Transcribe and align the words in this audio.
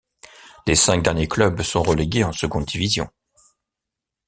Les 0.65 0.75
cinq 0.75 1.03
derniers 1.03 1.27
clubs 1.27 1.61
sont 1.61 1.83
relégués 1.83 2.23
en 2.23 2.31
seconde 2.31 2.65
division. 2.65 3.07